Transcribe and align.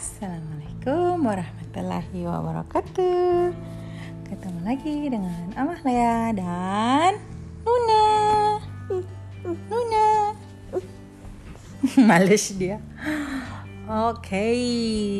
Assalamualaikum 0.00 1.28
warahmatullahi 1.28 2.24
wabarakatuh. 2.24 3.52
Ketemu 4.32 4.60
lagi 4.64 4.96
dengan 5.12 5.52
Amalia 5.52 6.32
dan 6.32 7.20
Nuna. 7.68 8.08
Nuna. 9.44 10.08
Males 12.08 12.48
dia. 12.56 12.80
Oke, 13.84 14.48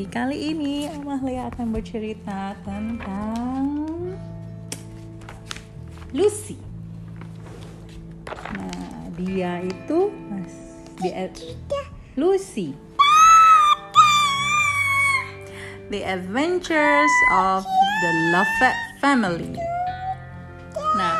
kali 0.08 0.56
ini 0.56 0.88
Amalia 0.88 1.52
akan 1.52 1.76
bercerita 1.76 2.56
tentang 2.64 3.84
Lucy. 6.16 6.56
Nah, 8.32 9.12
dia 9.12 9.60
itu 9.60 10.08
Mas, 10.32 10.56
dia, 11.04 11.28
Lucy 12.16 12.72
The 15.90 16.06
Adventures 16.06 17.14
of 17.34 17.66
the 17.66 18.12
Lovett 18.30 18.78
Family. 19.02 19.58
Nah, 20.94 21.18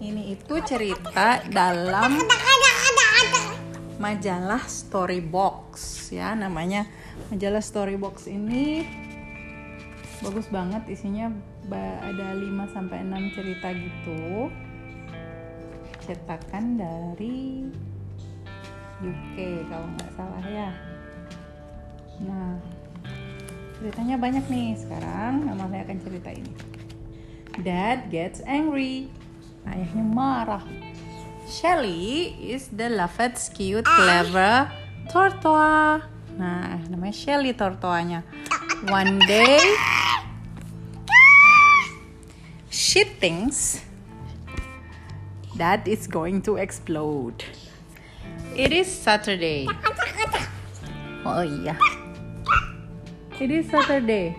ini 0.00 0.32
itu 0.32 0.64
cerita 0.64 1.44
dalam 1.52 2.16
majalah 4.00 4.64
Storybox 4.64 6.08
ya 6.08 6.32
namanya. 6.32 6.88
Majalah 7.28 7.60
Storybox 7.60 8.32
ini 8.32 8.88
bagus 10.24 10.48
banget 10.48 10.88
isinya 10.88 11.28
ada 12.00 12.32
5 12.32 12.72
sampai 12.72 13.04
6 13.04 13.36
cerita 13.36 13.76
gitu. 13.76 14.48
Cetakan 16.08 16.80
dari 16.80 17.68
UK 19.04 19.68
kalau 19.68 19.84
nggak 20.00 20.10
salah 20.16 20.44
ya. 20.48 20.72
Nah, 22.24 22.56
ceritanya 23.82 24.14
banyak 24.14 24.46
nih 24.46 24.78
sekarang 24.78 25.42
Mama 25.42 25.66
saya 25.66 25.82
akan 25.82 25.98
cerita 25.98 26.30
ini 26.30 26.54
Dad 27.60 28.08
gets 28.08 28.40
angry. 28.48 29.12
Ayahnya 29.68 30.00
marah. 30.08 30.64
Shelly 31.44 32.32
is 32.40 32.72
the 32.72 32.88
loved 32.88 33.36
cute 33.52 33.84
clever 33.84 34.72
tortoise. 35.12 36.08
Nah 36.38 36.80
namanya 36.88 37.12
Shelly 37.12 37.52
tortoanya 37.52 38.24
one 38.88 39.20
day 39.28 39.60
she 42.72 43.04
thinks 43.04 43.84
that 45.60 45.84
is 45.84 46.08
going 46.08 46.40
to 46.40 46.56
explode. 46.56 47.44
It 48.56 48.72
is 48.72 48.88
Saturday. 48.88 49.68
Oh 51.28 51.44
iya 51.44 51.76
It 53.42 53.50
is 53.50 53.66
Saturday. 53.74 54.38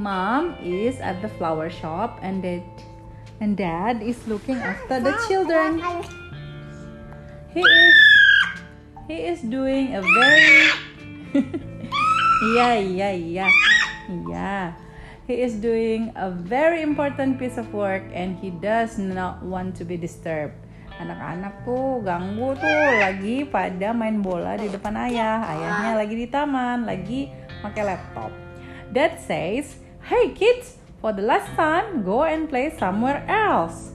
Mom 0.00 0.56
is 0.64 1.04
at 1.04 1.20
the 1.20 1.28
flower 1.36 1.68
shop 1.68 2.16
and 2.24 2.40
dad 2.40 2.64
and 3.44 3.60
dad 3.60 4.00
is 4.00 4.16
looking 4.24 4.56
after 4.56 5.04
the 5.04 5.12
children. 5.28 5.84
He 7.52 7.60
is 7.60 7.94
he 9.04 9.16
is 9.28 9.44
doing 9.44 9.92
a 9.92 10.00
very 10.00 10.64
yeah 12.56 12.80
yeah 12.80 13.12
yeah 13.12 13.52
yeah 14.24 14.80
he 15.28 15.44
is 15.44 15.60
doing 15.60 16.08
a 16.16 16.32
very 16.32 16.80
important 16.80 17.36
piece 17.36 17.60
of 17.60 17.68
work 17.76 18.08
and 18.16 18.40
he 18.40 18.48
does 18.48 18.96
not 18.96 19.44
want 19.44 19.76
to 19.76 19.84
be 19.84 20.00
disturbed 20.00 20.56
anak-anak 20.96 21.66
tuh 21.66 21.98
ganggu 22.00 22.54
tuh 22.56 22.80
lagi 23.02 23.44
pada 23.48 23.90
main 23.90 24.22
bola 24.22 24.54
di 24.54 24.70
depan 24.70 24.94
ayah 25.10 25.42
ayahnya 25.50 25.90
lagi 25.98 26.14
di 26.14 26.28
taman 26.30 26.86
lagi 26.86 27.41
pakai 27.62 27.86
laptop. 27.86 28.34
Dad 28.92 29.22
says, 29.22 29.80
"Hey 30.04 30.34
kids, 30.34 30.76
for 31.00 31.16
the 31.16 31.24
last 31.24 31.48
time, 31.56 32.04
go 32.04 32.26
and 32.26 32.50
play 32.50 32.74
somewhere 32.74 33.24
else." 33.30 33.94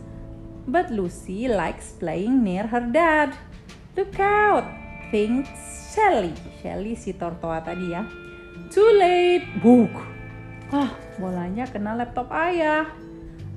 But 0.68 0.90
Lucy 0.90 1.48
likes 1.48 1.96
playing 1.96 2.44
near 2.44 2.68
her 2.68 2.84
dad. 2.88 3.36
Look 3.94 4.20
out, 4.20 4.68
thinks 5.14 5.52
Shelly. 5.94 6.36
Shelly 6.60 6.98
si 6.98 7.14
tortoa 7.16 7.64
tadi 7.64 7.96
ya. 7.96 8.04
Too 8.68 8.92
late, 9.00 9.48
book. 9.64 9.94
Ah, 10.70 10.92
bolanya 11.16 11.64
kena 11.72 11.96
laptop 11.96 12.28
ayah. 12.36 12.92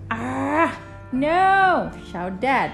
Ah, 0.07 0.71
no, 1.11 1.91
shout 2.11 2.39
dad. 2.39 2.71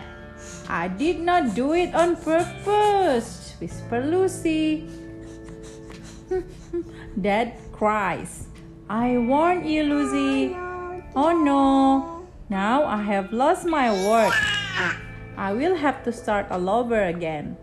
I 0.68 0.92
did 0.92 1.24
not 1.24 1.56
do 1.56 1.72
it 1.72 1.96
on 1.96 2.20
purpose, 2.20 3.56
whisper 3.56 4.04
Lucy. 4.04 4.84
Dad 7.20 7.54
cries. 7.72 8.46
I 8.88 9.18
warned 9.18 9.66
you, 9.66 9.82
Lucy. 9.82 10.54
Oh 11.14 11.32
no. 11.32 12.26
Now 12.48 12.84
I 12.86 13.02
have 13.02 13.32
lost 13.32 13.66
my 13.66 13.90
work. 13.90 14.34
I 15.36 15.52
will 15.52 15.76
have 15.76 16.02
to 16.04 16.12
start 16.12 16.46
all 16.50 16.70
over 16.70 17.02
again. 17.02 17.56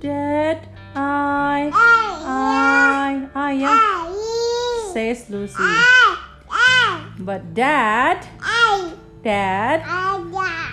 Dad, 0.00 0.68
I, 0.94 1.70
I, 1.72 3.28
I, 3.34 3.52
yeah, 3.52 4.92
says 4.92 5.30
Lucy. 5.30 5.62
But 7.18 7.54
Dad, 7.54 8.26
Dad, 9.22 9.80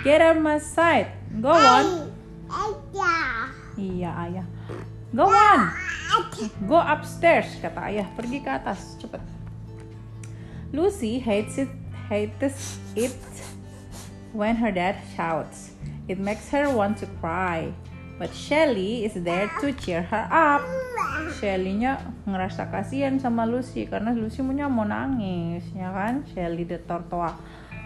get 0.04 0.20
out 0.20 0.40
my 0.40 0.58
sight. 0.58 1.08
Go 1.40 1.52
on. 1.52 2.12
Iya, 3.78 4.10
ayah. 4.28 4.46
Go 5.14 5.28
on. 5.30 5.72
Go 6.68 6.78
upstairs, 6.78 7.48
kata 7.60 7.88
ayah. 7.88 8.06
Pergi 8.16 8.42
ke 8.42 8.50
atas, 8.50 8.96
cepet. 9.00 9.22
Lucy 10.72 11.20
hates 11.20 11.60
it, 11.60 11.72
hates 12.08 12.80
it 12.96 13.16
when 14.32 14.56
her 14.56 14.72
dad 14.72 14.96
shouts. 15.12 15.76
It 16.08 16.16
makes 16.16 16.48
her 16.50 16.72
want 16.72 16.98
to 17.04 17.08
cry. 17.20 17.72
But 18.16 18.32
Shelly 18.32 19.04
is 19.04 19.18
there 19.18 19.50
to 19.60 19.72
cheer 19.72 20.02
her 20.08 20.24
up. 20.30 20.62
Shelly-nya 21.42 21.98
ngerasa 22.24 22.70
kasihan 22.70 23.18
sama 23.18 23.44
Lucy 23.48 23.88
karena 23.88 24.14
Lucy 24.14 24.40
punya 24.40 24.70
mau 24.70 24.86
nangis, 24.86 25.64
ya 25.74 25.90
kan? 25.90 26.22
Shelly 26.30 26.64
the 26.64 26.78
tortoise. 26.86 27.34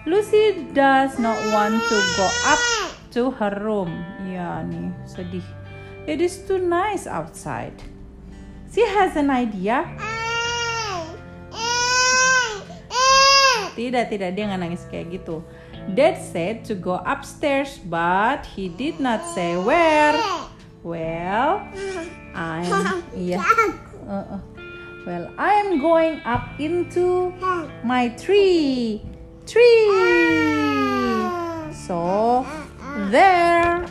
Lucy 0.07 0.71
does 0.71 1.19
not 1.19 1.35
want 1.51 1.75
to 1.75 1.99
go 2.15 2.27
up 2.47 2.63
to 3.11 3.23
her 3.43 3.55
room. 3.59 3.91
Iya 4.23 4.63
nih, 4.67 4.95
sedih. 5.09 5.47
It 6.07 6.23
is 6.23 6.39
too 6.47 6.63
nice 6.63 7.11
outside. 7.11 7.75
She 8.77 8.85
has 8.85 9.17
an 9.17 9.33
idea. 9.33 9.89
Tidak, 13.73 14.05
tidak, 14.13 14.37
dia 14.37 14.45
nggak 14.53 14.61
nangis 14.61 14.85
kayak 14.93 15.17
gitu. 15.17 15.41
Dad 15.97 16.21
said 16.21 16.61
to 16.69 16.77
go 16.77 17.01
upstairs, 17.09 17.81
but 17.89 18.45
he 18.45 18.69
did 18.69 19.01
not 19.01 19.25
say 19.33 19.57
where. 19.57 20.13
Well, 20.85 21.65
I'm 22.37 23.01
yeah. 23.17 23.41
Uh, 24.05 24.37
uh. 24.37 24.41
Well, 25.09 25.33
I 25.41 25.57
am 25.57 25.81
going 25.81 26.21
up 26.29 26.61
into 26.61 27.33
my 27.81 28.13
tree. 28.13 29.01
Tree. 29.49 29.89
So 31.73 32.45
there. 33.09 33.89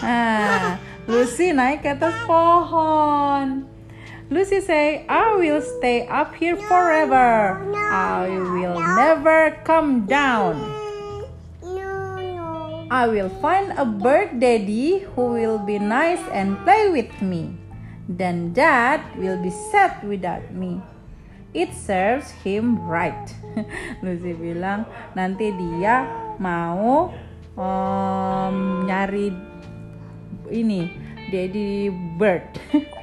Ah, 0.00 0.67
Lucy 1.08 1.56
naik 1.56 1.80
ke 1.80 1.96
atas 1.96 2.12
pohon. 2.28 3.64
Lucy 4.28 4.60
say, 4.60 5.08
I 5.08 5.40
will 5.40 5.64
stay 5.64 6.04
up 6.04 6.36
here 6.36 6.60
forever. 6.68 7.64
I 7.88 8.28
will 8.28 8.76
never 8.76 9.56
come 9.64 10.04
down. 10.04 10.60
I 12.92 13.08
will 13.08 13.32
find 13.40 13.72
a 13.80 13.88
bird 13.88 14.36
daddy 14.36 15.08
who 15.16 15.32
will 15.32 15.56
be 15.56 15.80
nice 15.80 16.20
and 16.28 16.60
play 16.68 16.92
with 16.92 17.08
me. 17.24 17.56
Then 18.04 18.52
dad 18.52 19.00
will 19.16 19.40
be 19.40 19.48
sad 19.72 20.04
without 20.04 20.52
me. 20.52 20.84
It 21.56 21.72
serves 21.72 22.36
him 22.44 22.84
right. 22.84 23.32
Lucy 24.04 24.36
bilang 24.36 24.84
nanti 25.16 25.56
dia 25.56 26.04
mau 26.36 27.16
um, 27.56 28.84
nyari 28.84 29.32
ini 30.50 30.88
daddy 31.30 31.92
bird. 32.16 32.44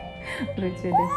lucu 0.60 0.90
deh. 0.90 1.12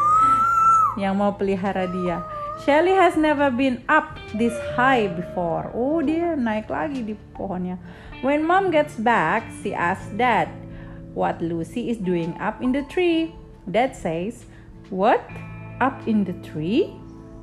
Yang 0.97 1.13
mau 1.15 1.31
pelihara 1.35 1.85
dia. 1.89 2.23
Shelly 2.59 2.91
has 2.91 3.15
never 3.15 3.47
been 3.47 3.79
up 3.87 4.19
this 4.35 4.53
high 4.75 5.07
before. 5.07 5.71
Oh 5.71 6.03
dia 6.03 6.35
naik 6.35 6.67
lagi 6.67 7.07
di 7.07 7.15
pohonnya. 7.31 7.79
When 8.19 8.43
mom 8.43 8.67
gets 8.67 8.99
back 8.99 9.47
she 9.63 9.71
asks 9.71 10.11
dad 10.19 10.51
what 11.15 11.39
Lucy 11.39 11.87
is 11.87 11.97
doing 11.99 12.35
up 12.37 12.59
in 12.59 12.75
the 12.75 12.83
tree. 12.91 13.31
Dad 13.63 13.95
says 13.95 14.43
what? 14.91 15.23
Up 15.79 15.95
in 16.03 16.27
the 16.27 16.35
tree? 16.43 16.91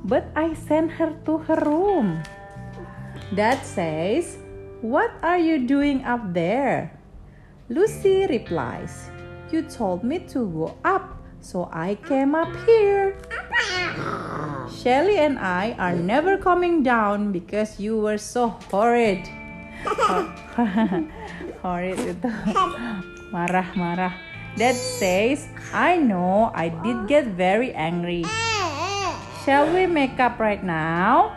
But 0.05 0.29
I 0.37 0.53
sent 0.53 0.93
her 1.01 1.17
to 1.25 1.41
her 1.49 1.57
room. 1.65 2.21
Dad 3.33 3.65
says 3.65 4.37
what 4.85 5.09
are 5.25 5.41
you 5.41 5.65
doing 5.65 6.05
up 6.05 6.21
there 6.37 6.96
Lucy 7.67 8.23
replies 8.31 9.11
you 9.51 9.59
told 9.59 9.99
me 9.99 10.23
to 10.23 10.47
go 10.47 10.79
up 10.87 11.19
so 11.43 11.67
I 11.67 11.99
came 11.99 12.31
up 12.31 12.47
here. 12.63 13.19
Shelly 14.71 15.19
and 15.19 15.35
I 15.35 15.75
are 15.75 15.91
never 15.91 16.39
coming 16.39 16.79
down 16.79 17.35
because 17.35 17.75
you 17.75 17.99
were 17.99 18.17
so 18.17 18.55
horrid. 18.71 19.27
horrid 21.59 21.99
itu 21.99 22.31
marah-marah. 23.35 24.15
Dad 24.55 24.79
says, 24.79 25.51
I 25.75 25.99
know 25.99 26.55
I 26.55 26.71
did 26.71 27.11
get 27.11 27.35
very 27.35 27.75
angry. 27.75 28.23
Shall 29.43 29.67
we 29.75 29.91
make 29.91 30.23
up 30.23 30.39
right 30.39 30.63
now? 30.63 31.35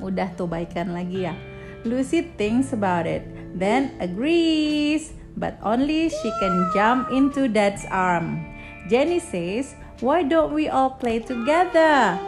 Udah 0.00 0.32
tuh 0.32 0.48
baikan 0.48 0.96
lagi 0.96 1.28
ya. 1.28 1.36
Lucy 1.84 2.24
thinks 2.36 2.72
about 2.76 3.04
it, 3.08 3.24
then 3.54 3.96
agrees, 4.00 5.12
but 5.36 5.58
only 5.62 6.08
she 6.08 6.30
can 6.40 6.70
jump 6.74 7.10
into 7.10 7.48
Dad's 7.48 7.86
arm. 7.90 8.44
Jenny 8.88 9.18
says, 9.18 9.74
Why 10.00 10.22
don't 10.22 10.52
we 10.52 10.68
all 10.68 10.96
play 10.96 11.20
together? 11.20 12.18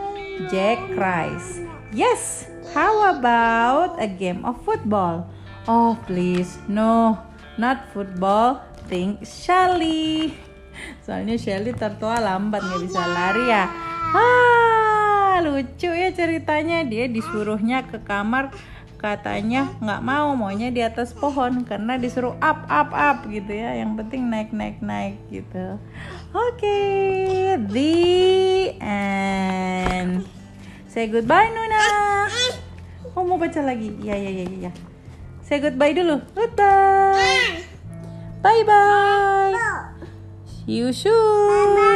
Jack 0.50 0.78
cries, 0.96 1.60
Yes, 1.92 2.48
how 2.72 3.12
about 3.12 4.00
a 4.00 4.08
game 4.08 4.44
of 4.48 4.56
football? 4.64 5.28
Oh, 5.68 5.94
please, 6.08 6.58
no, 6.66 7.20
not 7.60 7.92
football. 7.92 8.64
Think 8.88 9.22
Shelly. 9.28 10.34
Soalnya 11.04 11.38
Shelly 11.38 11.76
tertua 11.76 12.18
lambat 12.18 12.64
nggak 12.64 12.82
bisa 12.82 13.02
lari 13.04 13.44
ya. 13.46 13.64
Ah, 14.12 15.38
lucu 15.44 15.88
ya 15.88 16.10
ceritanya. 16.12 16.82
Dia 16.84 17.06
disuruhnya 17.08 17.86
ke 17.86 18.00
kamar 18.02 18.52
katanya 19.02 19.66
nggak 19.82 20.00
mau 20.06 20.38
maunya 20.38 20.70
di 20.70 20.78
atas 20.78 21.10
pohon 21.10 21.66
karena 21.66 21.98
disuruh 21.98 22.38
up 22.38 22.62
up 22.70 22.94
up 22.94 23.26
gitu 23.26 23.50
ya. 23.50 23.74
Yang 23.82 24.06
penting 24.06 24.30
naik 24.30 24.54
naik 24.54 24.78
naik 24.78 25.18
gitu. 25.34 25.82
Oke 26.30 26.62
okay, 26.62 27.58
the 27.58 27.98
end. 28.78 30.22
Say 30.86 31.10
goodbye 31.10 31.50
Nuna. 31.50 31.84
Oh 33.18 33.26
mau 33.26 33.36
baca 33.36 33.58
lagi? 33.60 33.90
Ya 34.00 34.14
ya 34.14 34.30
ya 34.30 34.70
ya 34.70 34.72
say 35.42 35.58
goodbye 35.58 35.92
dulu. 35.92 36.22
Goodbye. 36.32 37.66
Bye 38.42 38.62
bye 38.66 39.62
see 40.66 40.78
you 40.78 40.92
soon 40.92 41.91